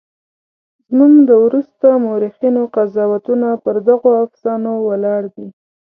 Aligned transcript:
زموږ 0.87 1.13
د 1.29 1.31
وروسته 1.45 1.87
مورخینو 2.03 2.61
قضاوتونه 2.75 3.47
پر 3.63 3.75
دغو 3.87 4.09
افسانو 4.25 4.71
ولاړ 4.87 5.21
دي. 5.35 5.47